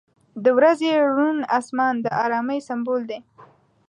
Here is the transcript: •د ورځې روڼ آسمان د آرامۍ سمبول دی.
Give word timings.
•د 0.43 0.45
ورځې 0.57 0.89
روڼ 1.15 1.35
آسمان 1.57 1.93
د 2.01 2.05
آرامۍ 2.23 2.59
سمبول 2.69 3.01
دی. 3.09 3.19